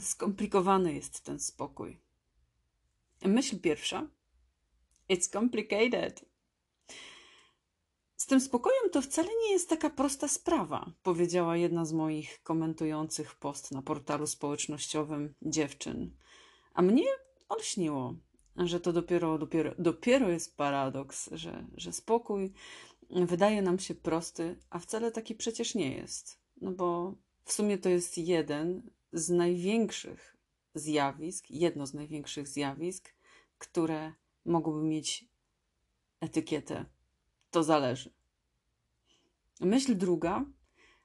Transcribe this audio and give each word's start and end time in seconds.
skomplikowany 0.00 0.94
jest 0.94 1.20
ten 1.20 1.40
spokój. 1.40 2.00
Myśl 3.24 3.60
pierwsza. 3.60 4.08
It's 5.10 5.32
complicated. 5.32 6.24
Z 8.16 8.26
tym 8.26 8.40
spokojem 8.40 8.90
to 8.90 9.02
wcale 9.02 9.28
nie 9.42 9.52
jest 9.52 9.68
taka 9.68 9.90
prosta 9.90 10.28
sprawa, 10.28 10.92
powiedziała 11.02 11.56
jedna 11.56 11.84
z 11.84 11.92
moich 11.92 12.42
komentujących 12.42 13.34
post 13.34 13.72
na 13.72 13.82
portalu 13.82 14.26
społecznościowym 14.26 15.34
dziewczyn. 15.42 16.16
A 16.74 16.82
mnie 16.82 17.04
olśniło, 17.48 18.14
że 18.56 18.80
to 18.80 18.92
dopiero, 18.92 19.38
dopiero, 19.38 19.72
dopiero 19.78 20.28
jest 20.28 20.56
paradoks, 20.56 21.30
że, 21.32 21.66
że 21.76 21.92
spokój 21.92 22.52
wydaje 23.10 23.62
nam 23.62 23.78
się 23.78 23.94
prosty, 23.94 24.56
a 24.70 24.78
wcale 24.78 25.12
taki 25.12 25.34
przecież 25.34 25.74
nie 25.74 25.96
jest. 25.96 26.38
No 26.60 26.70
bo 26.70 27.14
w 27.44 27.52
sumie 27.52 27.78
to 27.78 27.88
jest 27.88 28.18
jeden 28.18 28.90
z 29.12 29.30
największych 29.30 30.36
zjawisk, 30.74 31.50
jedno 31.50 31.86
z 31.86 31.94
największych 31.94 32.48
zjawisk, 32.48 33.14
które 33.58 34.12
mogłyby 34.44 34.82
mieć 34.86 35.28
etykietę. 36.20 36.84
To 37.50 37.62
zależy. 37.62 38.12
Myśl 39.60 39.96
druga. 39.96 40.44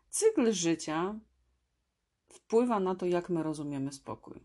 Cykl 0.09 0.51
życia 0.51 1.19
wpływa 2.29 2.79
na 2.79 2.95
to, 2.95 3.05
jak 3.05 3.29
my 3.29 3.43
rozumiemy 3.43 3.93
spokój. 3.93 4.43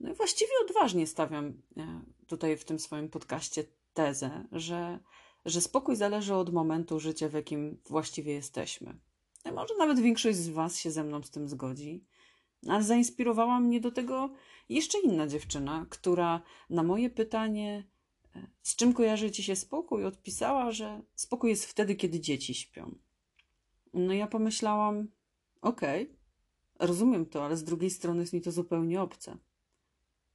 No 0.00 0.10
i 0.10 0.14
właściwie 0.14 0.50
odważnie 0.64 1.06
stawiam 1.06 1.62
e, 1.76 2.00
tutaj 2.26 2.56
w 2.56 2.64
tym 2.64 2.78
swoim 2.78 3.08
podcaście 3.08 3.64
tezę, 3.94 4.44
że, 4.52 4.98
że 5.44 5.60
spokój 5.60 5.96
zależy 5.96 6.34
od 6.34 6.52
momentu 6.52 7.00
życia, 7.00 7.28
w 7.28 7.32
jakim 7.32 7.80
właściwie 7.88 8.32
jesteśmy. 8.32 8.98
No 9.44 9.52
może 9.52 9.74
nawet 9.78 10.00
większość 10.00 10.38
z 10.38 10.48
Was 10.48 10.78
się 10.78 10.90
ze 10.90 11.04
mną 11.04 11.22
z 11.22 11.30
tym 11.30 11.48
zgodzi, 11.48 12.04
ale 12.68 12.82
zainspirowała 12.82 13.60
mnie 13.60 13.80
do 13.80 13.90
tego 13.90 14.30
jeszcze 14.68 14.98
inna 15.00 15.26
dziewczyna, 15.26 15.86
która 15.90 16.42
na 16.70 16.82
moje 16.82 17.10
pytanie, 17.10 17.88
e, 18.36 18.46
z 18.62 18.76
czym 18.76 18.92
kojarzy 18.92 19.30
Ci 19.30 19.42
się 19.42 19.56
spokój, 19.56 20.04
odpisała, 20.04 20.72
że 20.72 21.02
spokój 21.14 21.50
jest 21.50 21.66
wtedy, 21.66 21.94
kiedy 21.94 22.20
dzieci 22.20 22.54
śpią. 22.54 22.94
No 23.94 24.12
ja 24.12 24.26
pomyślałam, 24.26 25.08
okej, 25.62 26.02
okay, 26.02 26.16
rozumiem 26.78 27.26
to, 27.26 27.44
ale 27.44 27.56
z 27.56 27.64
drugiej 27.64 27.90
strony 27.90 28.20
jest 28.20 28.32
mi 28.32 28.40
to 28.40 28.52
zupełnie 28.52 29.02
obce. 29.02 29.38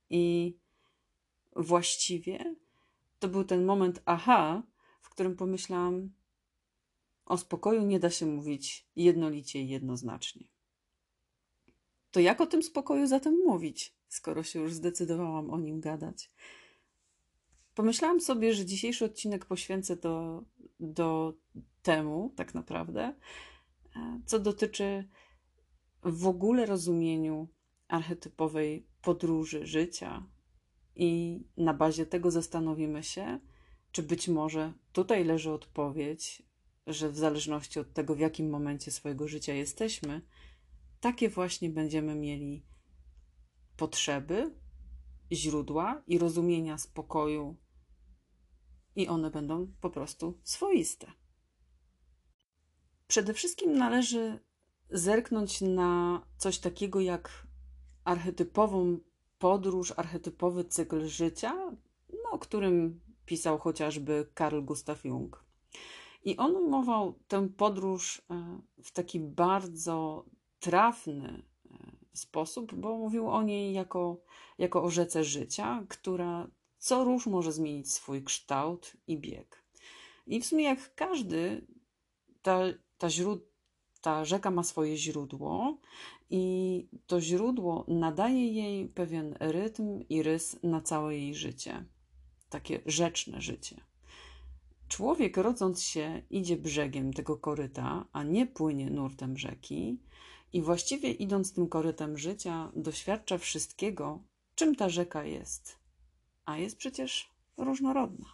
I 0.09 0.56
właściwie 1.56 2.56
to 3.20 3.28
był 3.28 3.44
ten 3.44 3.66
moment 3.66 4.02
aha, 4.06 4.64
w 5.02 5.09
którym 5.09 5.36
pomyślałam, 5.36 6.12
o 7.26 7.38
spokoju 7.38 7.82
nie 7.82 8.00
da 8.00 8.09
się 8.09 8.26
mówić 8.26 8.88
jednolicie 8.96 9.62
i 9.62 9.70
jednoznacznie. 9.70 10.51
To 12.12 12.20
jak 12.20 12.42
o 12.42 12.45
tym 12.45 12.64
spokoju 12.64 13.08
zatem 13.08 13.38
mówić, 13.45 13.95
skoro 14.08 14.44
się 14.44 14.59
już 14.59 14.73
zdecydowałam 14.73 15.50
o 15.50 15.59
nim 15.59 15.80
gadać? 15.80 16.30
Pomyślałam 17.76 18.22
sobie, 18.22 18.53
że 18.53 18.66
dzisiejszy 18.66 19.06
odcinek 19.06 19.45
poświęcę 19.45 19.95
do, 19.95 20.44
do 20.80 21.34
temu, 21.81 22.34
tak 22.36 22.53
naprawdę, 22.53 23.14
e, 23.95 24.22
co 24.26 24.40
dotyczy 24.40 25.08
w 26.03 26.28
ogóle 26.28 26.66
rozumieniu 26.66 27.48
archetypowej 27.88 28.88
podróży 29.02 29.66
życia 29.66 30.25
i 30.96 31.42
na 31.58 31.73
bazie 31.73 32.06
tego 32.06 32.31
zastanowimy 32.31 33.03
się, 33.03 33.40
czy 33.92 34.03
być 34.03 34.28
może 34.28 34.73
tutaj 34.92 35.25
leży 35.25 35.52
odpowiedź, 35.52 36.44
że 36.88 37.09
w 37.09 37.18
zależności 37.18 37.80
od 37.80 37.94
tego, 37.94 38.16
w 38.16 38.20
jakim 38.20 38.50
momencie 38.50 38.91
swojego 38.91 39.28
życia 39.28 39.53
jesteśmy, 39.53 40.22
takie 41.01 41.29
właśnie 41.29 41.69
będziemy 41.69 42.16
mieli 42.16 42.66
potrzeby, 43.78 44.56
źródła 45.31 46.03
i 46.07 46.17
rozumienia 46.17 46.78
spokoju, 46.78 47.57
i 48.95 49.07
one 49.07 49.31
będą 49.31 49.73
po 49.81 49.89
prostu 49.89 50.39
swoiste. 50.44 51.12
Przede 53.07 53.34
wszystkim 53.34 53.78
należy 53.78 54.39
zerknąć 54.89 55.62
na 55.62 56.22
coś 56.38 56.59
takiego 56.59 57.00
jak 57.00 57.47
archetypową 58.03 59.00
podróż, 59.39 59.94
archetypowy 59.97 60.66
cykl 60.66 61.07
życia, 61.07 61.53
no, 62.23 62.31
o 62.31 62.39
którym 62.39 63.01
pisał 63.25 63.59
chociażby 63.59 64.31
Carl 64.38 64.62
Gustav 64.62 64.97
Jung. 65.03 65.45
I 66.23 66.38
on 66.38 66.56
ujmował 66.56 67.19
tę 67.28 67.50
podróż 67.50 68.22
e, 68.29 68.62
w 68.83 68.91
taki 68.91 69.19
bardzo 69.19 70.25
trafny 70.62 71.44
e, 71.72 71.76
sposób, 72.14 72.76
bo 72.76 72.98
mówił 72.98 73.30
o 73.30 73.44
niej 73.44 73.74
jako, 73.74 74.22
jako 74.58 74.84
o 74.84 74.90
rzece 74.90 75.24
życia, 75.24 75.86
która 75.90 76.48
co 76.78 77.04
róż 77.04 77.28
może 77.28 77.52
zmienić 77.52 77.94
swój 77.94 78.24
kształt 78.24 78.98
i 79.08 79.18
bieg. 79.18 79.64
I 80.28 80.42
w 80.42 80.46
sumie, 80.46 80.64
jak 80.64 80.96
każdy, 80.96 81.68
ta, 82.42 82.60
ta, 82.98 83.10
źród, 83.10 83.46
ta 84.02 84.26
rzeka 84.26 84.52
ma 84.52 84.64
swoje 84.64 84.98
źródło, 84.98 85.78
i 86.34 86.88
to 87.08 87.22
źródło 87.22 87.86
nadaje 87.88 88.48
jej 88.54 88.88
pewien 88.88 89.36
rytm 89.40 90.04
i 90.10 90.24
rys 90.24 90.60
na 90.64 90.82
całe 90.82 91.18
jej 91.18 91.36
życie 91.36 91.86
takie 92.52 92.82
rzeczne 92.86 93.42
życie. 93.42 93.82
Człowiek 94.88 95.38
rodząc 95.38 95.84
się 95.84 96.22
idzie 96.30 96.58
brzegiem 96.58 97.14
tego 97.14 97.38
koryta, 97.38 98.06
a 98.14 98.24
nie 98.24 98.48
płynie 98.48 98.90
nurtem 98.90 99.38
rzeki, 99.38 100.00
i 100.53 100.62
właściwie 100.62 101.12
idąc 101.12 101.53
tym 101.53 101.67
korytem 101.67 102.17
życia, 102.17 102.72
doświadcza 102.75 103.38
wszystkiego, 103.38 104.23
czym 104.56 104.75
ta 104.75 104.89
rzeka 104.89 105.23
jest. 105.23 105.79
A 106.45 106.57
jest 106.57 106.78
przecież 106.78 107.31
różnorodna. 107.57 108.25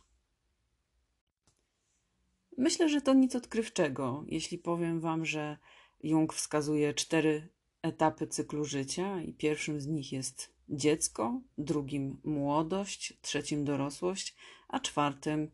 Myślę, 2.58 2.90
że 2.90 3.02
to 3.02 3.14
nic 3.14 3.36
odkrywczego, 3.36 4.24
jeśli 4.28 4.58
powiem 4.58 5.00
Wam, 5.00 5.26
że 5.26 5.58
Jung 6.04 6.34
wskazuje 6.34 6.94
cztery 6.94 7.50
etapy 7.82 8.28
cyklu 8.28 8.66
życia, 8.66 9.22
i 9.22 9.34
pierwszym 9.34 9.82
z 9.82 9.88
nich 9.88 10.12
jest 10.12 10.54
dziecko, 10.70 11.42
drugim 11.58 12.22
młodość, 12.24 13.18
trzecim 13.22 13.66
dorosłość, 13.66 14.36
a 14.68 14.80
czwartym 14.80 15.52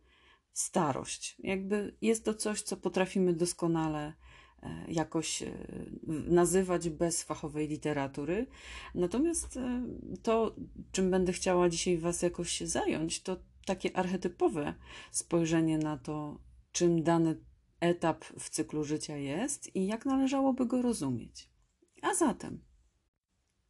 starość. 0.53 1.35
Jakby 1.39 1.95
jest 2.01 2.25
to 2.25 2.33
coś, 2.33 2.61
co 2.61 2.77
potrafimy 2.77 3.33
doskonale 3.33 4.13
jakoś 4.87 5.43
e, 5.43 5.51
nazywać 6.07 6.89
bez 6.89 7.23
fachowej 7.23 7.67
literatury. 7.67 8.47
Natomiast 8.95 9.57
e, 9.57 9.83
to, 10.23 10.55
czym 10.91 11.11
będę 11.11 11.33
chciała 11.33 11.69
dzisiaj 11.69 11.97
Was 11.97 12.21
jakoś 12.21 12.61
zająć, 12.61 13.21
to 13.21 13.37
takie 13.65 13.97
archetypowe 13.97 14.73
spojrzenie 15.11 15.77
na 15.77 15.97
to, 15.97 16.39
czym 16.71 17.03
dany 17.03 17.35
etap 17.79 18.25
w 18.25 18.49
cyklu 18.49 18.83
życia 18.83 19.17
jest 19.17 19.75
i 19.75 19.87
jak 19.87 20.05
należałoby 20.05 20.65
go 20.65 20.81
rozumieć. 20.81 21.49
A 22.01 22.15
zatem, 22.15 22.63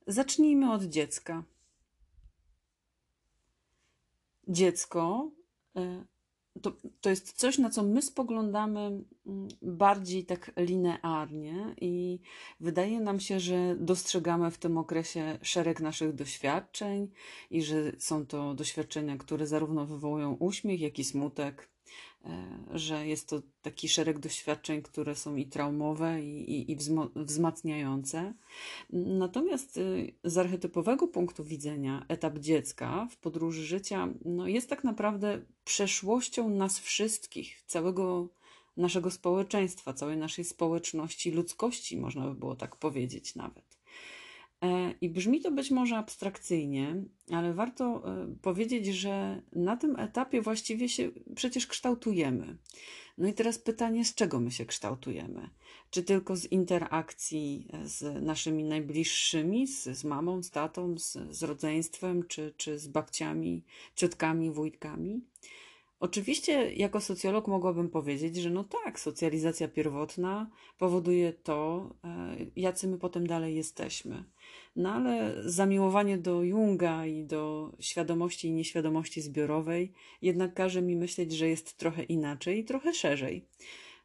zacznijmy 0.08 0.72
od 0.72 0.84
dziecka. 0.84 1.44
Dziecko 4.48 5.32
to, 6.62 6.72
to 7.02 7.10
jest 7.10 7.34
coś, 7.34 7.58
na 7.58 7.70
co 7.70 7.84
my 7.84 8.02
spoglądamy 8.02 8.80
mm, 8.80 9.48
bardziej 9.62 10.26
tak 10.26 10.52
linearnie, 10.58 11.76
i 11.82 12.20
wydaje 12.60 13.00
nam 13.00 13.20
się, 13.20 13.40
że 13.40 13.76
dostrzegamy 13.80 14.52
w 14.52 14.58
tym 14.58 14.78
okresie 14.78 15.40
szereg 15.42 15.80
naszych 15.80 16.14
doświadczeń, 16.14 17.08
i 17.50 17.62
że 17.62 17.92
są 17.98 18.26
to 18.26 18.54
doświadczenia, 18.54 19.18
które 19.18 19.48
zarówno 19.48 19.86
wywołują 19.86 20.34
uśmiech, 20.34 20.82
jak 20.82 21.00
i 21.00 21.04
smutek, 21.04 21.73
że 22.74 23.08
jest 23.08 23.30
to 23.30 23.42
taki 23.62 23.90
szereg 23.90 24.20
doświadczeń, 24.20 24.82
które 24.82 25.16
są 25.16 25.36
i 25.36 25.46
traumowe, 25.46 26.24
i, 26.24 26.52
i, 26.52 26.72
i 26.72 26.78
wzmacniające. 27.16 28.34
Natomiast 28.90 29.78
y, 29.78 30.14
z 30.24 30.38
archetypowego 30.38 31.08
punktu 31.08 31.44
widzenia 31.44 32.06
etap 32.08 32.40
dziecka 32.40 33.08
w 33.12 33.18
podróży 33.18 33.66
życia 33.66 34.08
no, 34.26 34.48
jest 34.48 34.70
tak 34.70 34.84
naprawdę 34.84 35.42
przeszłością 35.66 36.50
nas 36.50 36.80
wszystkich, 36.80 37.64
całego 37.68 38.30
naszego 38.78 39.12
społeczeństwa, 39.12 39.94
całej 39.94 40.18
naszej 40.18 40.46
społeczności, 40.46 41.32
ludzkości, 41.32 41.98
można 41.98 42.28
by 42.28 42.36
było 42.36 42.56
tak 42.56 42.76
powiedzieć 42.76 43.36
nawet. 43.36 43.73
E, 44.64 44.94
I 45.02 45.10
brzmi 45.10 45.42
to 45.42 45.52
być 45.52 45.72
może 45.72 45.98
abstrakcyjnie, 45.98 46.96
ale 47.32 47.54
warto 47.54 48.04
e, 48.06 48.36
powiedzieć, 48.42 48.86
że 48.86 49.42
na 49.54 49.78
tym 49.78 50.00
etapie 50.00 50.42
właściwie 50.42 50.90
się 50.90 51.12
przecież 51.36 51.68
kształtujemy. 51.68 52.58
No 53.18 53.28
i 53.28 53.34
teraz 53.34 53.60
pytanie, 53.60 54.06
z 54.06 54.16
czego 54.16 54.40
my 54.40 54.52
się 54.52 54.66
kształtujemy? 54.66 55.50
Czy 55.90 56.04
tylko 56.04 56.36
z 56.36 56.46
interakcji 56.46 57.68
e, 57.74 57.88
z 57.88 58.24
naszymi 58.24 58.64
najbliższymi, 58.64 59.68
z, 59.68 59.84
z 59.84 60.04
mamą, 60.04 60.44
z 60.44 60.50
tatą, 60.50 60.98
z, 60.98 61.18
z 61.30 61.44
rodzeństwem, 61.44 62.24
czy, 62.28 62.54
czy 62.58 62.80
z 62.80 62.88
babciami, 62.88 63.64
ciotkami, 63.96 64.52
wujkami? 64.52 65.22
Oczywiście, 66.04 66.74
jako 66.74 67.02
socjolog 67.02 67.48
mogłabym 67.48 67.90
powiedzieć, 67.90 68.36
że 68.36 68.50
no 68.50 68.64
tak, 68.64 69.00
socjalizacja 69.00 69.68
pierwotna 69.68 70.50
powoduje 70.78 71.34
to, 71.34 71.90
e, 72.04 72.36
jacy 72.56 72.88
my 72.88 72.98
potem 72.98 73.28
dalej 73.28 73.56
jesteśmy. 73.56 74.24
No 74.76 74.92
ale 74.92 75.36
zamiłowanie 75.46 76.18
do 76.18 76.44
Junga 76.44 77.06
i 77.06 77.26
do 77.26 77.72
świadomości 77.80 78.48
i 78.48 78.54
nieświadomości 78.54 79.22
zbiorowej 79.22 79.94
jednak 80.22 80.54
każe 80.54 80.82
mi 80.82 80.96
myśleć, 80.96 81.32
że 81.32 81.50
jest 81.50 81.78
trochę 81.78 82.04
inaczej 82.04 82.60
i 82.60 82.66
trochę 82.66 82.94
szerzej. 82.94 83.48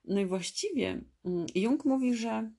No 0.04 0.20
i 0.20 0.26
właściwie 0.26 1.00
mm, 1.24 1.46
Jung 1.54 1.84
mówi, 1.84 2.14
że 2.14 2.50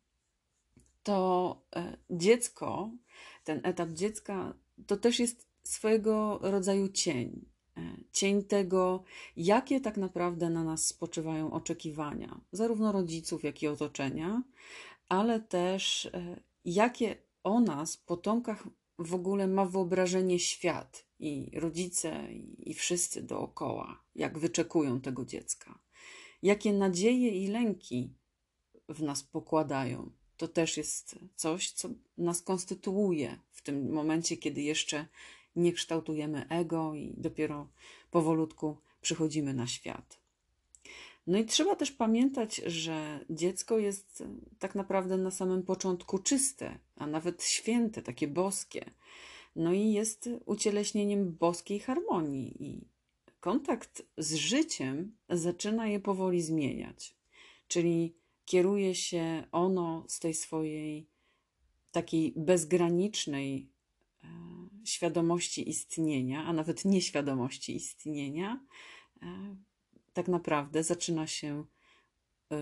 to 1.03 1.62
e, 1.75 1.97
dziecko, 2.09 2.92
ten 3.44 3.62
etap 3.63 3.89
dziecka, 3.89 4.53
to 4.88 4.97
też 4.97 5.19
jest 5.19 5.50
swojego 5.63 6.39
rodzaju 6.42 6.88
cień. 6.89 7.45
E, 7.79 7.97
cień 8.11 8.43
tego, 8.43 9.03
jakie 9.37 9.81
tak 9.81 9.97
naprawdę 9.97 10.49
na 10.49 10.63
nas 10.63 10.85
spoczywają 10.85 11.51
oczekiwania, 11.51 12.41
zarówno 12.51 12.91
rodziców, 12.91 13.43
jak 13.43 13.63
i 13.63 13.67
otoczenia, 13.67 14.43
ale 15.09 15.39
też 15.39 16.05
e, 16.05 16.39
jakie 16.65 17.15
o 17.43 17.59
nas, 17.59 17.97
potomkach, 17.97 18.67
w 18.99 19.13
ogóle 19.13 19.47
ma 19.47 19.65
wyobrażenie 19.65 20.39
świat 20.39 21.05
i 21.19 21.51
rodzice, 21.53 22.27
i 22.57 22.73
wszyscy 22.73 23.23
dookoła, 23.23 24.03
jak 24.15 24.39
wyczekują 24.39 25.01
tego 25.01 25.25
dziecka. 25.25 25.79
Jakie 26.41 26.73
nadzieje 26.73 27.29
i 27.29 27.47
lęki 27.47 28.13
w 28.89 29.03
nas 29.03 29.23
pokładają. 29.23 30.11
To 30.37 30.47
też 30.47 30.77
jest 30.77 31.19
coś, 31.35 31.71
co 31.71 31.89
nas 32.17 32.41
konstytuuje 32.41 33.39
w 33.51 33.61
tym 33.61 33.91
momencie, 33.93 34.37
kiedy 34.37 34.61
jeszcze 34.61 35.07
nie 35.55 35.73
kształtujemy 35.73 36.47
ego 36.49 36.95
i 36.95 37.13
dopiero 37.17 37.67
powolutku 38.11 38.77
przychodzimy 39.01 39.53
na 39.53 39.67
świat. 39.67 40.19
No 41.27 41.37
i 41.37 41.45
trzeba 41.45 41.75
też 41.75 41.91
pamiętać, 41.91 42.55
że 42.65 43.25
dziecko 43.29 43.79
jest 43.79 44.23
tak 44.59 44.75
naprawdę 44.75 45.17
na 45.17 45.31
samym 45.31 45.63
początku 45.63 46.19
czyste, 46.19 46.79
a 46.95 47.07
nawet 47.07 47.43
święte, 47.43 48.01
takie 48.01 48.27
boskie. 48.27 48.91
No 49.55 49.73
i 49.73 49.91
jest 49.91 50.29
ucieleśnieniem 50.45 51.31
boskiej 51.31 51.79
harmonii 51.79 52.63
i 52.63 52.87
kontakt 53.39 54.03
z 54.17 54.33
życiem 54.33 55.15
zaczyna 55.29 55.87
je 55.87 55.99
powoli 55.99 56.41
zmieniać. 56.41 57.15
Czyli 57.67 58.15
kieruje 58.45 58.95
się 58.95 59.43
ono 59.51 60.05
z 60.07 60.19
tej 60.19 60.33
swojej 60.33 61.07
takiej 61.91 62.33
bezgranicznej 62.35 63.69
e, 64.23 64.27
świadomości 64.89 65.69
istnienia, 65.69 66.45
a 66.45 66.53
nawet 66.53 66.86
nieświadomości 66.86 67.75
istnienia, 67.75 68.65
e, 69.21 69.56
tak 70.13 70.27
naprawdę 70.27 70.83
zaczyna 70.83 71.27
się 71.27 71.65
y, 72.51 72.56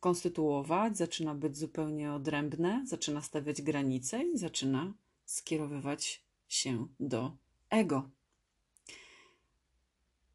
konstytuować, 0.00 0.96
zaczyna 0.96 1.34
być 1.34 1.56
zupełnie 1.56 2.12
odrębne, 2.12 2.82
zaczyna 2.86 3.22
stawiać 3.22 3.62
granice 3.62 4.22
i 4.22 4.38
zaczyna 4.38 4.94
skierowywać 5.24 6.24
się 6.48 6.88
do 7.00 7.36
ego. 7.70 8.10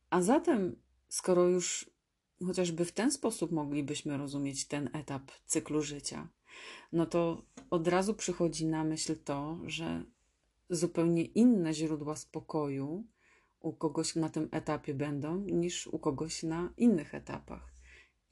A 0.10 0.22
zatem, 0.22 0.76
skoro 1.08 1.48
już 1.48 1.92
chociażby 2.46 2.86
w 2.86 2.92
ten 2.92 3.12
sposób 3.12 3.52
moglibyśmy 3.52 4.18
rozumieć 4.18 4.68
ten 4.68 4.90
etap 4.94 5.32
cyklu 5.46 5.82
życia, 5.82 6.28
no 6.92 7.06
to 7.06 7.44
od 7.70 7.88
razu 7.88 8.14
przychodzi 8.14 8.66
na 8.66 8.84
myśl 8.84 9.16
to, 9.24 9.60
że 9.66 10.04
zupełnie 10.76 11.26
inne 11.26 11.74
źródła 11.74 12.16
spokoju 12.16 13.08
u 13.60 13.74
kogoś 13.74 14.16
na 14.16 14.30
tym 14.30 14.50
etapie 14.52 14.94
będą 14.94 15.36
niż 15.46 15.88
u 15.88 16.00
kogoś 16.00 16.44
na 16.44 16.74
innych 16.78 17.16
etapach. 17.16 17.72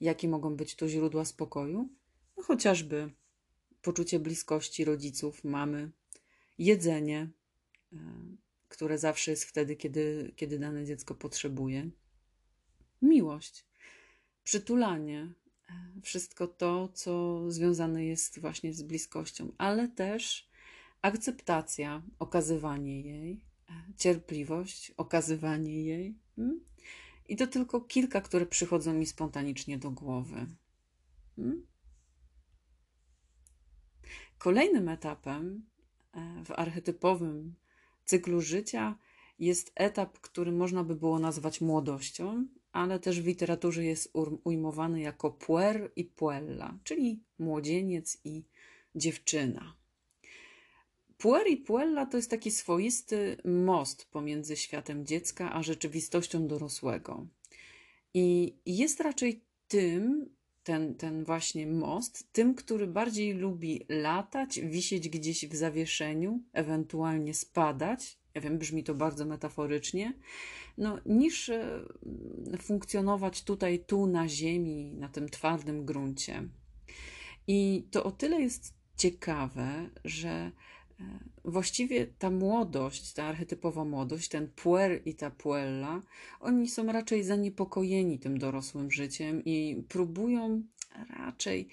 Jakie 0.00 0.28
mogą 0.28 0.56
być 0.56 0.74
to 0.76 0.88
źródła 0.88 1.24
spokoju? 1.24 1.88
No 2.36 2.42
chociażby 2.42 3.10
poczucie 3.82 4.18
bliskości 4.18 4.84
rodziców, 4.84 5.44
mamy, 5.44 5.90
jedzenie, 6.58 7.30
e, 7.92 7.96
które 8.68 8.98
zawsze 8.98 9.30
jest 9.30 9.44
wtedy, 9.44 9.76
kiedy, 9.76 10.32
kiedy 10.36 10.58
dane 10.58 10.84
dziecko 10.84 11.14
potrzebuje, 11.14 11.90
miłość, 13.02 13.66
przytulanie, 14.44 15.32
e, 15.70 16.00
wszystko 16.02 16.46
to, 16.46 16.88
co 16.88 17.44
związane 17.50 18.04
jest 18.04 18.40
właśnie 18.40 18.74
z 18.74 18.82
bliskością, 18.82 19.52
ale 19.58 19.88
też 19.88 20.49
akceptacja, 21.02 22.02
okazywanie 22.18 23.00
jej, 23.00 23.44
cierpliwość, 23.96 24.92
okazywanie 24.96 25.84
jej. 25.84 26.18
Hmm? 26.36 26.60
I 27.28 27.36
to 27.36 27.46
tylko 27.46 27.80
kilka, 27.80 28.20
które 28.20 28.46
przychodzą 28.46 28.94
mi 28.94 29.06
spontanicznie 29.06 29.78
do 29.78 29.90
głowy. 29.90 30.46
Hmm? 31.36 31.66
Kolejnym 34.38 34.88
etapem 34.88 35.66
e, 36.12 36.44
w 36.44 36.50
archetypowym 36.50 37.54
cyklu 38.04 38.40
życia 38.40 38.98
jest 39.38 39.72
etap, 39.74 40.18
który 40.18 40.52
można 40.52 40.84
by 40.84 40.94
było 40.94 41.18
nazwać 41.18 41.60
młodością, 41.60 42.46
ale 42.72 42.98
też 42.98 43.20
w 43.20 43.26
literaturze 43.26 43.84
jest 43.84 44.12
ujmowany 44.44 45.00
jako 45.00 45.30
puer 45.30 45.92
i 45.96 46.04
puella, 46.04 46.78
czyli 46.84 47.22
młodzieniec 47.38 48.20
i 48.24 48.44
dziewczyna. 48.94 49.79
Puer 51.20 51.46
i 51.46 51.56
Puella 51.56 52.06
to 52.06 52.16
jest 52.16 52.30
taki 52.30 52.50
swoisty 52.50 53.36
most 53.44 54.04
pomiędzy 54.10 54.56
światem 54.56 55.06
dziecka 55.06 55.52
a 55.52 55.62
rzeczywistością 55.62 56.46
dorosłego. 56.46 57.26
I 58.14 58.56
jest 58.66 59.00
raczej 59.00 59.44
tym, 59.68 60.30
ten, 60.62 60.94
ten 60.94 61.24
właśnie 61.24 61.66
most, 61.66 62.32
tym, 62.32 62.54
który 62.54 62.86
bardziej 62.86 63.32
lubi 63.32 63.86
latać, 63.88 64.60
wisieć 64.60 65.08
gdzieś 65.08 65.48
w 65.48 65.56
zawieszeniu, 65.56 66.42
ewentualnie 66.52 67.34
spadać. 67.34 68.18
Ja 68.34 68.40
wiem, 68.40 68.58
brzmi 68.58 68.84
to 68.84 68.94
bardzo 68.94 69.26
metaforycznie, 69.26 70.12
no, 70.78 70.98
niż 71.06 71.48
e, 71.48 71.80
funkcjonować 72.62 73.42
tutaj, 73.42 73.84
tu 73.86 74.06
na 74.06 74.28
ziemi, 74.28 74.92
na 74.92 75.08
tym 75.08 75.28
twardym 75.28 75.84
gruncie. 75.84 76.48
I 77.46 77.88
to 77.90 78.04
o 78.04 78.10
tyle 78.10 78.40
jest 78.40 78.74
ciekawe, 78.96 79.90
że 80.04 80.52
właściwie 81.44 82.06
ta 82.06 82.30
młodość, 82.30 83.12
ta 83.12 83.24
archetypowa 83.24 83.84
młodość, 83.84 84.28
ten 84.28 84.48
puer 84.48 85.02
i 85.04 85.14
ta 85.14 85.30
puella, 85.30 86.02
oni 86.40 86.68
są 86.68 86.86
raczej 86.86 87.24
zaniepokojeni 87.24 88.18
tym 88.18 88.38
dorosłym 88.38 88.90
życiem 88.90 89.44
i 89.44 89.84
próbują 89.88 90.62
raczej 91.18 91.68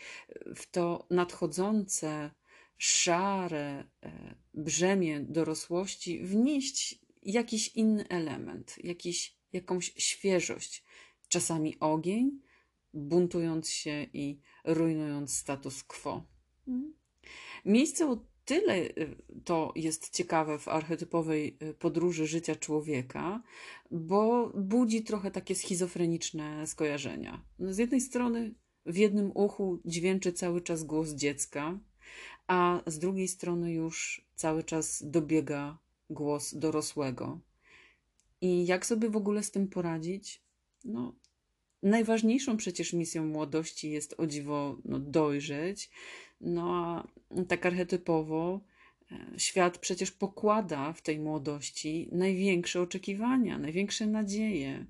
w 0.56 0.72
to 0.72 1.08
nadchodzące, 1.10 2.32
szare 2.78 3.84
e, 4.04 4.36
brzemię 4.54 5.20
dorosłości 5.20 6.20
wnieść 6.20 7.00
jakiś 7.24 7.76
inny 7.76 8.08
element, 8.08 8.76
jakiś, 8.84 9.38
jakąś 9.54 9.94
świeżość, 9.98 10.84
czasami 11.28 11.80
ogień, 11.80 12.42
buntując 12.94 13.70
się 13.70 14.08
i 14.14 14.40
rujnując 14.64 15.34
status 15.34 15.84
quo. 15.84 16.26
Hmm? 16.66 16.94
Miejsce 17.66 18.18
tyle 18.48 18.76
y, 18.76 19.16
to 19.44 19.74
jest 19.76 20.10
ciekawe 20.10 20.60
w 20.60 20.68
archetypowej 20.68 21.58
y, 21.64 21.74
podróży 21.74 22.28
życia 22.28 22.56
człowieka, 22.56 23.44
bo 23.92 24.52
budzi 24.56 25.04
trochę 25.04 25.32
takie 25.32 25.56
schizofreniczne 25.56 26.68
skojarzenia. 26.68 27.46
No 27.60 27.74
z 27.74 27.78
jednej 27.78 28.02
strony 28.02 28.54
w 28.86 28.98
jednym 28.98 29.32
uchu 29.36 29.80
dźwięczy 29.86 30.34
cały 30.34 30.62
czas 30.62 30.84
głos 30.84 31.10
dziecka, 31.10 31.80
a 32.48 32.82
z 32.86 33.00
drugiej 33.00 33.28
strony 33.28 33.74
już 33.74 34.28
cały 34.36 34.64
czas 34.64 35.04
dobiega 35.06 35.78
głos 36.10 36.56
dorosłego. 36.56 37.40
I 38.42 38.66
jak 38.66 38.86
sobie 38.86 39.10
w 39.10 39.16
ogóle 39.16 39.44
z 39.44 39.52
tym 39.52 39.68
poradzić? 39.68 40.42
No, 40.86 41.16
najważniejszą 41.84 42.58
przecież 42.58 42.94
misją 42.94 43.26
młodości 43.26 43.92
jest 43.92 44.16
o 44.18 44.28
dziwo 44.28 44.78
no, 44.86 45.00
dojrzeć, 45.00 45.90
no 46.42 46.76
a 46.86 47.08
tak 47.48 47.66
archetypowo 47.66 48.62
e, 49.12 49.40
świat 49.40 49.78
przecież 49.78 50.12
pokłada 50.12 50.94
w 50.94 51.02
tej 51.02 51.20
młodości 51.20 52.10
największe 52.12 52.82
oczekiwania, 52.82 53.58
największe 53.58 54.08
nadzieje. 54.08 54.86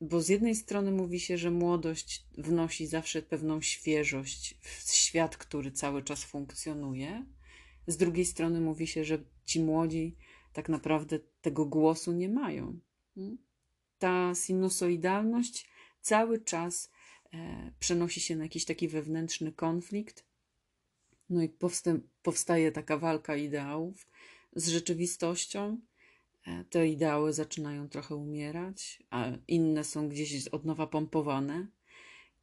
Bo 0.00 0.20
z 0.20 0.28
jednej 0.28 0.54
strony 0.54 0.90
mówi 0.90 1.20
się, 1.20 1.38
że 1.38 1.50
młodość 1.50 2.26
wnosi 2.38 2.86
zawsze 2.86 3.22
pewną 3.22 3.60
świeżość 3.60 4.54
w 4.60 4.90
świat, 4.92 5.36
który 5.36 5.72
cały 5.72 6.02
czas 6.02 6.24
funkcjonuje. 6.24 7.26
Z 7.86 7.96
drugiej 7.96 8.24
strony 8.24 8.60
mówi 8.60 8.86
się, 8.86 9.04
że 9.04 9.18
ci 9.44 9.60
młodzi 9.60 10.16
tak 10.52 10.68
naprawdę 10.68 11.18
tego 11.40 11.66
głosu 11.66 12.12
nie 12.12 12.28
mają. 12.28 12.78
Hmm? 13.14 13.38
Ta 13.98 14.34
sinusoidalność 14.34 15.70
cały 16.00 16.40
czas 16.40 16.90
e, 17.32 17.72
przenosi 17.78 18.20
się 18.20 18.36
na 18.36 18.44
jakiś 18.44 18.64
taki 18.64 18.88
wewnętrzny 18.88 19.52
konflikt, 19.52 20.31
no 21.30 21.42
i 21.42 21.50
powstaje 22.22 22.72
taka 22.72 22.98
walka 22.98 23.36
ideałów 23.36 24.06
z 24.56 24.68
rzeczywistością, 24.68 25.80
e, 26.46 26.64
te 26.64 26.88
ideały 26.88 27.32
zaczynają 27.32 27.88
trochę 27.88 28.14
umierać, 28.14 29.02
a 29.10 29.30
inne 29.48 29.84
są 29.84 30.08
gdzieś 30.08 30.48
od 30.48 30.64
nowa 30.64 30.86
pompowane. 30.86 31.66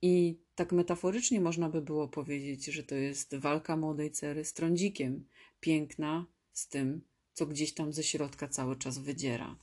I 0.01 0.39
tak 0.55 0.71
metaforycznie 0.71 1.41
można 1.41 1.69
by 1.69 1.81
było 1.81 2.07
powiedzieć, 2.07 2.65
że 2.65 2.83
to 2.83 2.95
jest 2.95 3.35
walka 3.35 3.77
młodej 3.77 4.11
cery 4.11 4.45
z 4.45 4.53
trądzikiem, 4.53 5.25
piękna 5.59 6.25
z 6.53 6.67
tym, 6.67 7.01
co 7.33 7.45
gdzieś 7.45 7.73
tam 7.73 7.93
ze 7.93 8.03
środka 8.03 8.47
cały 8.47 8.75
czas 8.75 8.97
wydziera. 8.97 9.55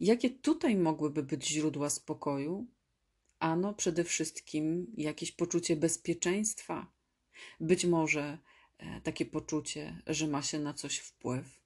Jakie 0.00 0.30
tutaj 0.30 0.76
mogłyby 0.76 1.22
być 1.22 1.48
źródła 1.48 1.90
spokoju? 1.90 2.66
Ano, 3.38 3.74
przede 3.74 4.04
wszystkim 4.04 4.86
jakieś 4.96 5.32
poczucie 5.32 5.76
bezpieczeństwa, 5.76 6.86
być 7.60 7.84
może 7.84 8.38
e, 8.78 9.00
takie 9.00 9.26
poczucie, 9.26 10.02
że 10.06 10.26
ma 10.26 10.42
się 10.42 10.58
na 10.58 10.74
coś 10.74 10.98
wpływ. 10.98 11.60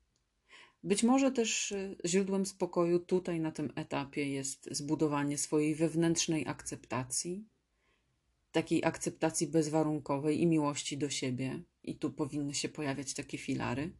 Być 0.84 1.02
może 1.02 1.30
też 1.30 1.72
e, 1.72 1.96
źródłem 2.04 2.46
spokoju 2.46 2.98
tutaj 2.98 3.40
na 3.40 3.52
tym 3.52 3.72
etapie 3.74 4.28
jest 4.28 4.68
zbudowanie 4.70 5.38
swojej 5.38 5.74
wewnętrznej 5.74 6.48
akceptacji, 6.48 7.44
takiej 8.52 8.84
akceptacji 8.84 9.46
bezwarunkowej 9.46 10.42
i 10.42 10.46
miłości 10.46 10.98
do 10.98 11.10
siebie, 11.10 11.62
i 11.82 11.96
tu 11.96 12.10
powinny 12.10 12.54
się 12.54 12.68
pojawiać 12.68 13.14
takie 13.14 13.38
filary. 13.38 13.92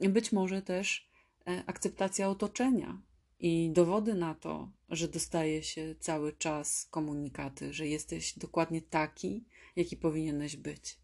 Być 0.00 0.32
może 0.32 0.62
też 0.62 1.10
e, 1.46 1.62
akceptacja 1.66 2.28
otoczenia 2.28 3.02
i 3.42 3.70
dowody 3.70 4.14
na 4.14 4.34
to, 4.34 4.68
że 4.88 5.08
dostaje 5.08 5.62
się 5.62 5.94
cały 6.00 6.32
czas 6.32 6.86
komunikaty, 6.90 7.72
że 7.72 7.86
jesteś 7.86 8.38
dokładnie 8.38 8.82
taki, 8.82 9.44
jaki 9.76 9.96
powinieneś 9.96 10.56
być. 10.56 10.98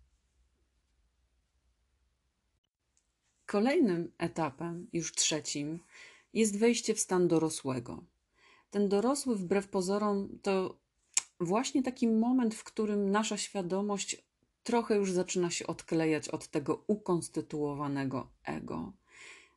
Kolejnym 3.46 4.12
etapem, 4.18 4.88
już 4.92 5.12
trzecim, 5.12 5.78
jest 6.34 6.58
wejście 6.58 6.94
w 6.94 7.00
stan 7.00 7.28
dorosłego. 7.28 8.04
Ten 8.70 8.88
dorosły, 8.88 9.36
wbrew 9.36 9.68
pozorom, 9.68 10.38
to 10.42 10.78
właśnie 11.40 11.82
taki 11.82 12.08
moment, 12.08 12.54
w 12.54 12.64
którym 12.64 13.10
nasza 13.10 13.36
świadomość 13.36 14.22
trochę 14.62 14.96
już 14.96 15.12
zaczyna 15.12 15.50
się 15.50 15.66
odklejać 15.66 16.28
od 16.28 16.48
tego 16.48 16.84
ukonstytuowanego 16.86 18.30
ego, 18.44 18.92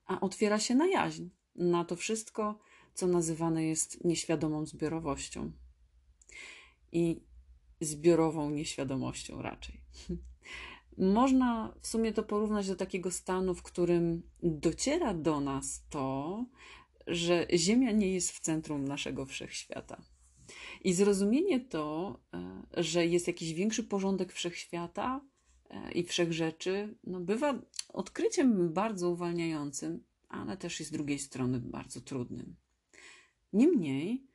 a 0.05 0.19
otwiera 0.19 0.59
się 0.59 0.75
na 0.75 0.87
jaźń, 0.87 1.29
na 1.55 1.85
to 1.85 1.95
wszystko, 1.95 2.59
co 2.93 3.07
nazywane 3.07 3.63
jest 3.63 4.03
nieświadomą 4.03 4.65
zbiorowością. 4.65 5.51
I 6.91 7.21
zbiorową 7.81 8.49
nieświadomością 8.49 9.41
raczej. 9.41 9.81
Można 10.97 11.73
w 11.81 11.87
sumie 11.87 12.13
to 12.13 12.23
porównać 12.23 12.67
do 12.67 12.75
takiego 12.75 13.11
stanu, 13.11 13.55
w 13.55 13.63
którym 13.63 14.21
dociera 14.43 15.13
do 15.13 15.39
nas 15.39 15.83
to, 15.89 16.45
że 17.07 17.47
Ziemia 17.55 17.91
nie 17.91 18.13
jest 18.13 18.31
w 18.31 18.39
centrum 18.39 18.87
naszego 18.87 19.25
wszechświata. 19.25 20.01
I 20.83 20.93
zrozumienie 20.93 21.59
to, 21.59 22.19
e, 22.33 22.83
że 22.83 23.05
jest 23.07 23.27
jakiś 23.27 23.53
większy 23.53 23.83
porządek 23.83 24.33
wszechświata 24.33 25.21
e, 25.69 25.91
i 25.91 26.03
wszechrzeczy, 26.03 26.95
no 27.03 27.19
bywa 27.19 27.61
odkryciem 27.89 28.73
bardzo 28.73 29.09
uwalniającym, 29.09 30.03
ale 30.29 30.57
też 30.57 30.81
i 30.81 30.85
z 30.85 30.91
drugiej 30.91 31.19
strony 31.19 31.59
bardzo 31.59 32.01
trudnym. 32.01 32.55
Niemniej, 33.53 34.27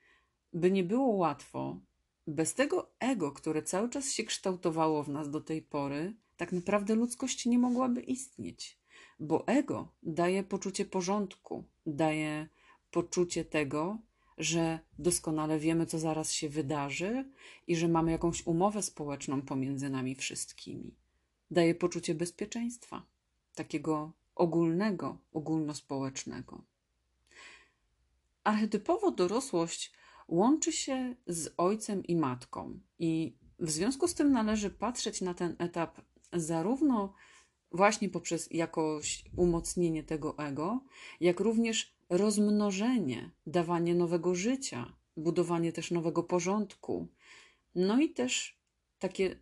by 0.52 0.70
nie 0.70 0.85
było 0.85 1.06
łatwo, 1.06 1.80
bez 2.26 2.54
tego 2.54 2.90
ego, 2.99 3.32
które 3.32 3.62
cały 3.62 3.88
czas 3.88 4.12
się 4.12 4.25
kształtowało 4.25 5.02
w 5.02 5.08
nas 5.08 5.30
do 5.30 5.40
tej 5.40 5.62
pory, 5.62 6.14
tak 6.37 6.52
naprawdę 6.52 6.94
ludzkość 6.94 7.46
nie 7.46 7.58
mogłaby 7.58 8.00
istnieć, 8.00 8.78
bo 9.20 9.46
ego 9.46 9.88
daje 10.02 10.42
poczucie 10.42 10.85
porządku, 10.85 11.64
daje 11.87 12.49
poczucie 12.90 13.44
tego, 13.44 13.99
że 14.38 14.78
doskonale 14.99 15.58
wiemy, 15.58 15.87
co 15.87 15.99
zaraz 15.99 16.32
się 16.32 16.49
wydarzy 16.49 17.30
i 17.66 17.76
że 17.76 17.88
mamy 17.88 18.12
jakąś 18.12 18.46
umowę 18.46 18.82
społeczną 18.82 19.42
pomiędzy 19.42 19.90
nami 19.90 20.14
wszystkimi. 20.14 20.94
Daje 21.50 21.75
poczucie 21.75 22.14
bezpieczeństwa, 22.14 23.06
takiego 23.54 24.12
ogólnego, 24.35 25.18
ogólnospołecznego. 25.32 26.64
Archetypowo 28.46 29.10
dorosłość 29.10 29.92
łączy 30.28 30.72
się 30.72 31.16
z 31.26 31.54
ojcem 31.56 32.04
i 32.04 32.16
matką, 32.16 32.80
i 32.98 33.36
w 33.58 33.70
związku 33.70 34.08
z 34.08 34.14
tym 34.14 34.32
należy 34.32 34.70
patrzeć 34.70 35.20
na 35.20 35.34
ten 35.34 35.56
etap 35.58 36.00
zarówno 36.32 37.14
właśnie 37.72 38.08
poprzez 38.08 38.48
jakoś 38.50 39.24
umocnienie 39.36 40.04
tego 40.04 40.38
ego, 40.38 40.84
jak 41.20 41.40
również 41.40 41.96
rozmnożenie, 42.08 43.30
dawanie 43.46 43.94
nowego 43.94 44.34
życia, 44.34 44.96
budowanie 45.16 45.72
też 45.72 45.90
nowego 45.90 46.22
porządku, 46.22 47.08
no 47.74 48.00
i 48.00 48.10
też 48.10 48.60
takie 48.98 49.40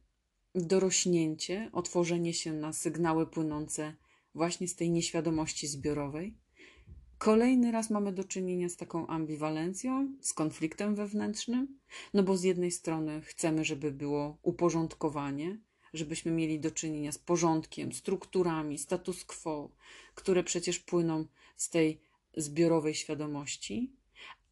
dorośnięcie, 0.54 1.70
otworzenie 1.73 2.34
się 2.34 2.52
na 2.52 2.73
sygnały 2.73 3.26
płynące 3.26 3.96
właśnie 4.34 4.68
z 4.68 4.76
tej 4.76 4.90
nieświadomości 4.90 5.66
zbiorowej. 5.66 6.44
Kolejny 7.25 7.73
raz 7.73 7.90
mamy 7.90 8.12
do 8.12 8.25
czynienia 8.25 8.69
z 8.69 8.76
taką 8.76 9.07
ambiwalencją, 9.07 10.16
z 10.21 10.33
konfliktem 10.33 10.95
wewnętrznym, 10.95 11.78
no 12.14 12.23
bo 12.23 12.37
z 12.37 12.43
jednej 12.43 12.71
strony 12.71 13.21
chcemy, 13.21 13.64
żeby 13.64 13.90
było 13.90 14.38
uporządkowanie, 14.43 15.59
żebyśmy 15.95 16.33
mieli 16.33 16.61
do 16.61 16.71
czynienia 16.71 17.12
z 17.12 17.19
porządkiem, 17.19 17.93
strukturami, 17.93 18.78
status 18.78 19.25
quo, 19.25 19.71
które 20.14 20.45
przecież 20.45 20.78
płyną 20.78 21.26
z 21.57 21.71
tej 21.71 22.00
zbiorowej 22.37 22.95
świadomości, 22.95 23.97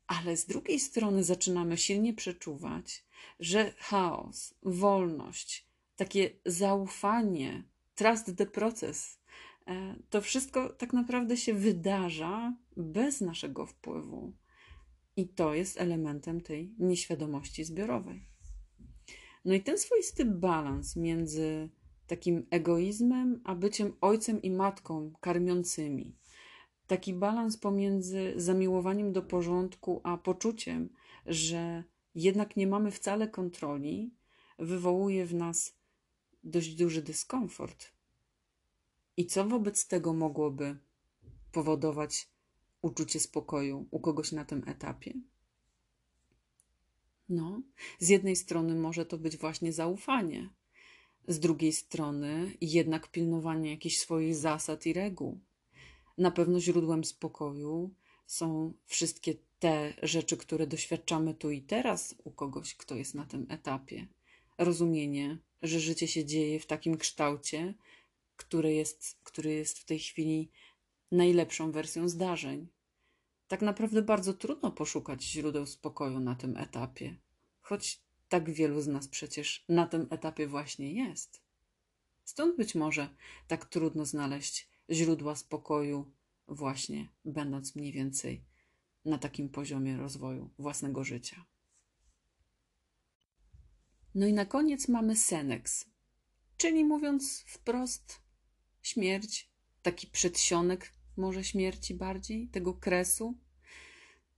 ale 0.06 0.36
z 0.36 0.46
drugiej 0.46 0.80
strony 0.80 1.24
zaczynamy 1.24 1.76
silnie 1.78 2.14
przeczuwać, 2.14 3.04
że 3.40 3.72
chaos, 3.78 4.54
wolność, 4.62 5.66
takie 5.96 6.30
zaufanie, 6.46 7.64
trust 7.94 8.36
the 8.36 8.46
process, 8.46 9.21
to 10.10 10.20
wszystko 10.20 10.68
tak 10.68 10.92
naprawdę 10.92 11.36
się 11.36 11.54
wydarza 11.54 12.56
bez 12.76 13.20
naszego 13.20 13.66
wpływu. 13.66 14.32
I 15.16 15.28
to 15.28 15.54
jest 15.54 15.80
elementem 15.80 16.40
tej 16.40 16.74
nieświadomości 16.78 17.64
zbiorowej. 17.64 18.26
No 19.44 19.54
i 19.54 19.62
ten 19.62 19.78
swoisty 19.78 20.24
balans 20.24 20.96
między 20.96 21.68
takim 22.06 22.46
egoizmem, 22.50 23.40
a 23.44 23.54
byciem 23.54 23.92
ojcem 24.00 24.42
i 24.42 24.50
matką 24.50 25.12
karmiącymi, 25.20 26.16
taki 26.86 27.14
balans 27.14 27.56
pomiędzy 27.56 28.32
zamiłowaniem 28.36 29.12
do 29.12 29.22
porządku, 29.22 30.00
a 30.04 30.18
poczuciem, 30.18 30.88
że 31.26 31.84
jednak 32.14 32.56
nie 32.56 32.66
mamy 32.66 32.90
wcale 32.90 33.28
kontroli, 33.28 34.14
wywołuje 34.58 35.26
w 35.26 35.34
nas 35.34 35.78
dość 36.44 36.74
duży 36.74 37.02
dyskomfort. 37.02 37.91
I 39.16 39.26
co 39.26 39.44
wobec 39.44 39.86
tego 39.86 40.12
mogłoby 40.12 40.76
powodować 41.52 42.28
uczucie 42.82 43.20
spokoju 43.20 43.86
u 43.90 44.00
kogoś 44.00 44.32
na 44.32 44.44
tym 44.44 44.62
etapie? 44.66 45.12
No, 47.28 47.62
z 47.98 48.08
jednej 48.08 48.36
strony 48.36 48.74
może 48.74 49.06
to 49.06 49.18
być 49.18 49.36
właśnie 49.36 49.72
zaufanie, 49.72 50.50
z 51.28 51.38
drugiej 51.38 51.72
strony 51.72 52.52
jednak 52.60 53.10
pilnowanie 53.10 53.70
jakichś 53.70 53.98
swoich 53.98 54.36
zasad 54.36 54.86
i 54.86 54.92
reguł. 54.92 55.40
Na 56.18 56.30
pewno 56.30 56.60
źródłem 56.60 57.04
spokoju 57.04 57.90
są 58.26 58.72
wszystkie 58.86 59.34
te 59.58 59.94
rzeczy, 60.02 60.36
które 60.36 60.66
doświadczamy 60.66 61.34
tu 61.34 61.50
i 61.50 61.62
teraz 61.62 62.14
u 62.24 62.30
kogoś, 62.30 62.74
kto 62.74 62.94
jest 62.94 63.14
na 63.14 63.26
tym 63.26 63.46
etapie. 63.48 64.06
Rozumienie, 64.58 65.38
że 65.62 65.80
życie 65.80 66.08
się 66.08 66.24
dzieje 66.24 66.60
w 66.60 66.66
takim 66.66 66.96
kształcie, 66.96 67.74
który 68.36 68.72
jest, 68.72 69.20
który 69.24 69.52
jest 69.52 69.78
w 69.78 69.84
tej 69.84 69.98
chwili 69.98 70.50
najlepszą 71.12 71.72
wersją 71.72 72.08
zdarzeń. 72.08 72.68
Tak 73.48 73.62
naprawdę 73.62 74.02
bardzo 74.02 74.34
trudno 74.34 74.70
poszukać 74.70 75.24
źródeł 75.24 75.66
spokoju 75.66 76.20
na 76.20 76.34
tym 76.34 76.56
etapie, 76.56 77.16
choć 77.60 78.00
tak 78.28 78.50
wielu 78.50 78.80
z 78.80 78.86
nas 78.86 79.08
przecież 79.08 79.64
na 79.68 79.86
tym 79.86 80.06
etapie 80.10 80.46
właśnie 80.46 80.92
jest. 80.92 81.42
Stąd 82.24 82.56
być 82.56 82.74
może 82.74 83.08
tak 83.48 83.64
trudno 83.64 84.04
znaleźć 84.04 84.68
źródła 84.90 85.36
spokoju, 85.36 86.12
właśnie 86.48 87.08
będąc 87.24 87.76
mniej 87.76 87.92
więcej 87.92 88.44
na 89.04 89.18
takim 89.18 89.48
poziomie 89.48 89.96
rozwoju 89.96 90.50
własnego 90.58 91.04
życia. 91.04 91.44
No 94.14 94.26
i 94.26 94.32
na 94.32 94.46
koniec 94.46 94.88
mamy 94.88 95.16
Senex, 95.16 95.86
czyli 96.56 96.84
mówiąc 96.84 97.44
wprost, 97.46 98.21
śmierć, 98.82 99.50
taki 99.82 100.06
przedsionek 100.06 100.92
może 101.16 101.44
śmierci 101.44 101.94
bardziej, 101.94 102.48
tego 102.48 102.74
kresu. 102.74 103.34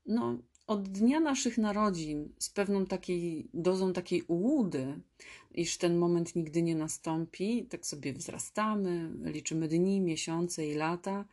No, 0.07 0.39
od 0.67 0.89
dnia 0.89 1.21
naszych 1.21 1.59
narodzin 1.59 2.33
z 2.39 2.51
pewną 2.51 2.87
takiej 2.87 3.49
dozą 3.55 3.93
takiej 3.93 4.23
ułudy, 4.23 5.01
iż 5.51 5.79
ten 5.79 5.99
moment 5.99 6.37
nigdy 6.37 6.63
nie 6.63 6.77
nastąpi, 6.77 7.67
tak 7.67 7.87
sobie 7.87 8.13
wzrastamy, 8.13 9.11
liczymy 9.33 9.69
dni, 9.69 10.01
miesiące 10.01 10.67
i 10.67 10.75
lata, 10.75 11.25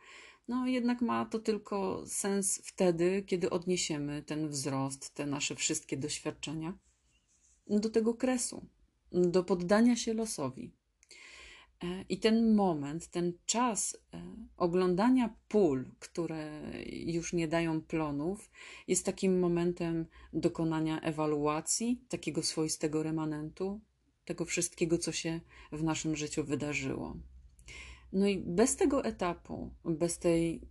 no 0.48 0.66
jednak 0.66 1.00
ma 1.00 1.26
to 1.26 1.38
tylko 1.38 2.04
sens 2.06 2.62
wtedy, 2.64 3.22
kiedy 3.26 3.50
odniesiemy 3.50 4.22
ten 4.22 4.48
wzrost, 4.48 5.14
te 5.14 5.26
nasze 5.26 5.54
wszystkie 5.54 5.96
doświadczenia 5.96 6.78
do 7.66 7.90
tego 7.90 8.14
kresu, 8.14 8.66
do 9.12 9.44
poddania 9.44 9.96
się 9.96 10.14
losowi. 10.14 10.72
E, 11.82 12.04
I 12.08 12.18
ten 12.18 12.54
moment, 12.54 13.08
ten 13.08 13.32
czas 13.46 13.96
e, 14.14 14.22
oglądania 14.56 15.36
pól, 15.48 15.84
które 15.98 16.62
już 16.90 17.32
nie 17.32 17.48
dają 17.48 17.80
plonów, 17.80 18.50
jest 18.88 19.06
takim 19.06 19.40
momentem 19.40 20.06
dokonania 20.32 21.00
ewaluacji, 21.00 22.04
takiego 22.08 22.42
swoistego 22.42 23.02
remanentu, 23.02 23.80
tego 24.24 24.44
wszystkiego, 24.44 24.98
co 24.98 25.12
się 25.12 25.40
w 25.72 25.82
naszym 25.82 26.16
życiu 26.16 26.44
wydarzyło. 26.44 27.16
No 28.12 28.26
i 28.26 28.38
bez 28.38 28.76
tego 28.76 29.04
etapu, 29.04 29.74
bez 29.84 30.18
tej 30.18 30.68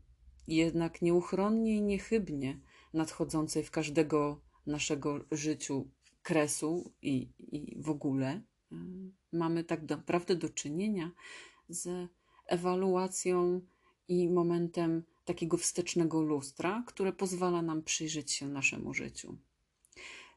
jednak 0.48 1.02
nieuchronnie 1.02 1.76
i 1.76 1.82
niechybnie 1.82 2.60
nadchodzącej 2.94 3.64
w 3.64 3.72
każdego 3.72 4.42
naszego 4.66 5.26
życiu 5.32 5.90
kresu 6.22 6.94
i, 7.02 7.30
i 7.40 7.82
w 7.82 7.90
ogóle, 7.90 8.42
y, 8.72 8.76
mamy 9.34 9.64
tak 9.64 9.90
naprawdę 9.90 10.36
do 10.36 10.50
czynienia 10.50 11.12
z 11.70 12.10
ewaluacją 12.48 13.62
i 14.08 14.30
momentem 14.30 15.04
takiego 15.26 15.58
wstecznego 15.58 16.22
lustra, 16.22 16.84
które 16.88 17.14
pozwala 17.14 17.62
nam 17.62 17.84
przyjrzeć 17.84 18.32
się 18.32 18.48
naszemu 18.48 18.94
życiu. 18.94 19.38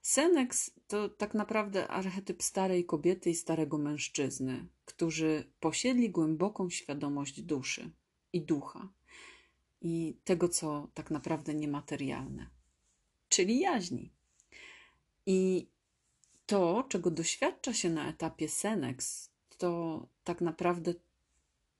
Senex 0.02 0.70
to 0.88 1.08
tak 1.08 1.34
naprawdę 1.34 1.88
archetyp 1.88 2.42
starej 2.42 2.84
kobiety 2.84 3.30
i 3.30 3.34
starego 3.34 3.78
mężczyzny, 3.78 4.66
którzy 4.84 5.44
posiedli 5.60 6.10
głęboką 6.10 6.70
świadomość 6.70 7.42
duszy 7.42 7.90
i 8.32 8.42
ducha 8.42 8.88
i 9.80 10.16
tego, 10.24 10.48
co 10.48 10.88
tak 10.94 11.10
naprawdę 11.10 11.54
niematerialne, 11.54 12.50
czyli 13.28 13.60
jaźni. 13.60 14.10
I 15.26 15.68
to, 16.46 16.84
czego 16.88 17.10
doświadcza 17.10 17.72
się 17.74 17.90
na 17.90 18.08
etapie 18.08 18.48
Senex, 18.48 19.30
to 19.58 20.06
tak 20.24 20.40
naprawdę 20.40 20.94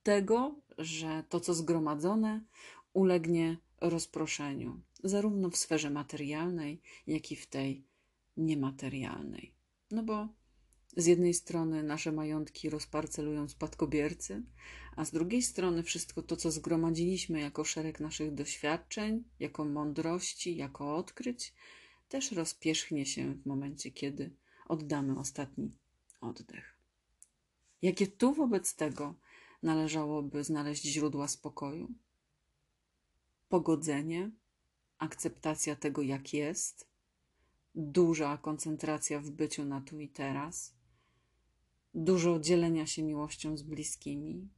tego, 0.03 0.55
że 0.79 1.25
to, 1.29 1.41
co 1.41 1.55
zgromadzone, 1.55 2.45
ulegnie 2.93 3.57
rozproszeniu, 3.81 4.81
zarówno 5.05 5.51
w 5.51 5.57
sferze 5.57 5.91
materialnej, 5.91 6.81
jak 7.07 7.33
i 7.33 7.37
w 7.37 7.47
tej 7.47 7.85
niematerialnej. 8.37 9.55
No 9.91 10.03
bo 10.03 10.29
z 10.97 11.07
jednej 11.07 11.35
strony 11.35 11.83
nasze 11.83 12.13
majątki 12.13 12.71
rozparcelują 12.71 13.49
spadkobiercy, 13.49 14.43
a 14.97 15.05
z 15.05 15.11
drugiej 15.11 15.43
strony 15.43 15.83
wszystko 15.83 16.23
to, 16.23 16.37
co 16.37 16.51
zgromadziliśmy 16.51 17.41
jako 17.41 17.65
szereg 17.65 18.01
naszych 18.01 18.35
doświadczeń, 18.35 19.25
jako 19.41 19.65
mądrości, 19.65 20.57
jako 20.57 20.97
odkryć, 20.97 21.55
też 22.09 22.33
rozpierzchnie 22.33 23.07
się 23.07 23.35
w 23.35 23.47
momencie, 23.47 23.91
kiedy 23.91 24.31
oddamy 24.69 25.19
ostatni 25.19 25.79
oddech. 26.21 26.79
Jakie 27.83 28.07
tu 28.07 28.35
wobec 28.35 28.75
tego 28.75 29.15
należałoby 29.63 30.45
znaleźć 30.45 30.83
źródła 30.83 31.29
spokoju? 31.29 31.95
Pogodzenie, 33.49 34.31
akceptacja 34.99 35.77
tego, 35.77 36.03
jak 36.03 36.35
jest, 36.35 36.89
duża 37.75 38.39
koncentracja 38.39 39.21
w 39.21 39.31
byciu 39.31 39.65
na 39.65 39.81
tu 39.81 40.01
i 40.01 40.09
teraz, 40.09 40.75
dużo 41.95 42.41
dzielenia 42.41 42.87
się 42.87 43.03
miłością 43.03 43.57
z 43.57 43.63
bliskimi, 43.63 44.49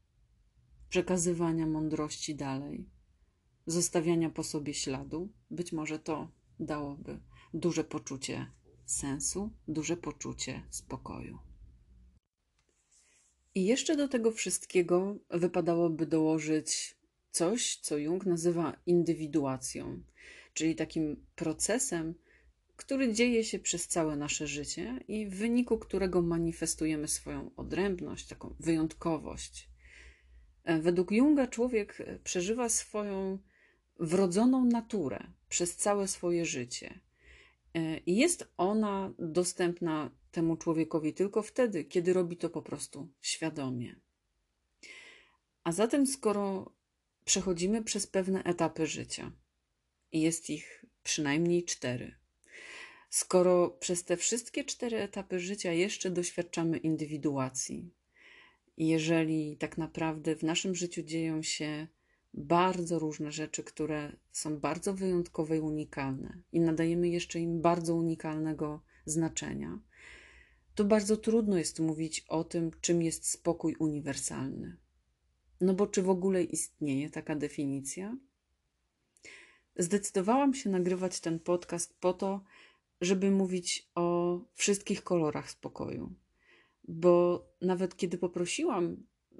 przekazywania 0.88 1.66
mądrości 1.66 2.34
dalej, 2.34 2.88
zostawiania 3.66 4.30
po 4.30 4.44
sobie 4.44 4.74
śladu. 4.74 5.28
Być 5.50 5.72
może 5.72 5.98
to 5.98 6.30
dałoby 6.60 7.20
duże 7.54 7.84
poczucie 7.84 8.50
sensu, 8.86 9.50
duże 9.68 9.96
poczucie 9.96 10.62
spokoju. 10.70 11.38
I 13.54 13.64
jeszcze 13.64 13.96
do 13.96 14.08
tego 14.08 14.32
wszystkiego 14.32 15.16
wypadałoby 15.30 16.06
dołożyć 16.06 16.96
coś, 17.30 17.76
co 17.76 17.98
Jung 17.98 18.26
nazywa 18.26 18.76
indywiduacją, 18.86 20.02
czyli 20.54 20.74
takim 20.74 21.26
procesem, 21.34 22.14
który 22.76 23.12
dzieje 23.12 23.44
się 23.44 23.58
przez 23.58 23.88
całe 23.88 24.16
nasze 24.16 24.46
życie 24.46 25.00
i 25.08 25.26
w 25.26 25.34
wyniku 25.34 25.78
którego 25.78 26.22
manifestujemy 26.22 27.08
swoją 27.08 27.50
odrębność, 27.56 28.26
taką 28.26 28.54
wyjątkowość. 28.60 29.68
E, 30.64 30.80
według 30.80 31.10
Junga 31.10 31.46
człowiek 31.46 31.98
przeżywa 32.24 32.68
swoją 32.68 33.38
wrodzoną 34.00 34.64
naturę 34.64 35.32
przez 35.48 35.76
całe 35.76 36.08
swoje 36.08 36.44
życie. 36.44 37.00
E, 37.76 38.00
jest 38.06 38.52
ona 38.56 39.14
dostępna 39.18 40.10
temu 40.30 40.56
człowiekowi 40.56 41.14
tylko 41.14 41.42
wtedy, 41.42 41.84
kiedy 41.84 42.12
robi 42.12 42.36
to 42.36 42.50
po 42.50 42.62
prostu 42.62 43.08
świadomie. 43.22 43.96
A 45.64 45.72
zatem, 45.72 46.06
skoro 46.06 46.72
przechodzimy 47.24 47.84
przez 47.84 48.06
pewne 48.06 48.44
etapy 48.44 48.86
życia, 48.86 49.32
i 50.12 50.20
jest 50.20 50.50
ich 50.50 50.84
przynajmniej 51.02 51.64
cztery, 51.64 52.14
skoro 53.10 53.70
przez 53.70 54.04
te 54.04 54.16
wszystkie 54.16 54.64
cztery 54.64 54.96
etapy 54.96 55.40
życia 55.40 55.72
jeszcze 55.72 56.10
doświadczamy 56.10 56.78
indywiduacji, 56.78 57.90
jeżeli 58.76 59.56
tak 59.56 59.78
naprawdę 59.78 60.36
w 60.36 60.42
naszym 60.42 60.74
życiu 60.74 61.02
dzieją 61.02 61.42
się 61.42 61.86
bardzo 62.34 62.98
różne 62.98 63.32
rzeczy, 63.32 63.64
które 63.64 64.16
są 64.32 64.60
bardzo 64.60 64.94
wyjątkowe 64.94 65.56
i 65.56 65.60
unikalne, 65.60 66.42
i 66.52 66.60
nadajemy 66.60 67.08
jeszcze 67.08 67.40
im 67.40 67.60
bardzo 67.60 67.94
unikalnego 67.94 68.82
znaczenia, 69.04 69.78
to 70.74 70.84
bardzo 70.84 71.16
trudno 71.16 71.58
jest 71.58 71.80
mówić 71.80 72.24
o 72.28 72.44
tym, 72.44 72.70
czym 72.80 73.02
jest 73.02 73.30
spokój 73.30 73.76
uniwersalny. 73.78 74.76
No 75.60 75.74
bo 75.74 75.86
czy 75.86 76.02
w 76.02 76.10
ogóle 76.10 76.42
istnieje 76.42 77.10
taka 77.10 77.36
definicja? 77.36 78.16
Zdecydowałam 79.76 80.54
się 80.54 80.70
nagrywać 80.70 81.20
ten 81.20 81.40
podcast 81.40 81.96
po 82.00 82.12
to, 82.12 82.44
żeby 83.00 83.30
mówić 83.30 83.90
o 83.94 84.38
wszystkich 84.54 85.02
kolorach 85.04 85.50
spokoju. 85.50 86.14
Bo 86.88 87.46
nawet 87.60 87.96
kiedy 87.96 88.18
poprosiłam 88.18 88.96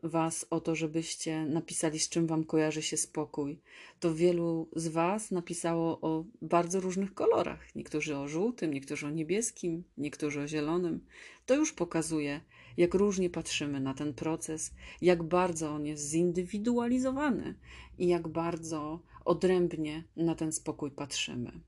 Was 0.08 0.46
o 0.50 0.60
to, 0.60 0.74
żebyście 0.74 1.46
napisali, 1.46 1.98
z 1.98 2.08
czym 2.08 2.26
Wam 2.26 2.44
kojarzy 2.44 2.82
się 2.82 2.96
spokój, 2.96 3.60
to 4.00 4.14
wielu 4.14 4.68
z 4.76 4.88
Was 4.88 5.30
napisało 5.30 6.00
o 6.00 6.24
bardzo 6.42 6.80
różnych 6.80 7.14
kolorach. 7.14 7.74
Niektórzy 7.74 8.16
o 8.16 8.28
żółtym, 8.28 8.74
niektórzy 8.74 9.06
o 9.06 9.10
niebieskim, 9.10 9.84
niektórzy 9.98 10.40
o 10.40 10.48
zielonym. 10.48 11.06
To 11.46 11.54
już 11.54 11.72
pokazuje, 11.72 12.40
jak 12.76 12.94
różnie 12.94 13.30
patrzymy 13.30 13.80
na 13.80 13.94
ten 13.94 14.14
proces, 14.14 14.74
jak 15.00 15.22
bardzo 15.22 15.70
on 15.70 15.86
jest 15.86 16.10
zindywidualizowany 16.10 17.54
i 17.98 18.08
jak 18.08 18.28
bardzo 18.28 19.00
odrębnie 19.24 20.04
na 20.16 20.34
ten 20.34 20.52
spokój 20.52 20.90
patrzymy 20.90 21.60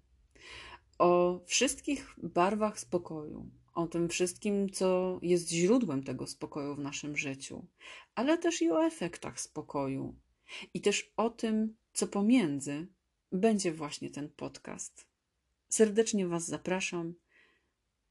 o 0.98 1.40
wszystkich 1.46 2.14
barwach 2.22 2.80
spokoju, 2.80 3.46
o 3.78 3.86
tym 3.86 4.08
wszystkim, 4.08 4.70
co 4.70 5.18
jest 5.22 5.48
źródłem 5.50 6.02
tego 6.02 6.26
spokoju 6.26 6.74
w 6.74 6.78
naszym 6.78 7.16
życiu, 7.16 7.66
ale 8.14 8.38
też 8.38 8.62
i 8.62 8.70
o 8.70 8.86
efektach 8.86 9.40
spokoju, 9.40 10.16
i 10.74 10.80
też 10.80 11.12
o 11.16 11.30
tym, 11.30 11.76
co 11.92 12.06
pomiędzy, 12.06 12.86
będzie 13.32 13.72
właśnie 13.72 14.10
ten 14.10 14.28
podcast. 14.28 15.06
Serdecznie 15.68 16.26
Was 16.26 16.46
zapraszam. 16.46 17.14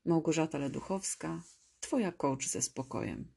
Małgorzata 0.06 0.58
Leduchowska, 0.58 1.44
Twoja 1.80 2.12
coach 2.12 2.48
ze 2.48 2.62
spokojem. 2.62 3.34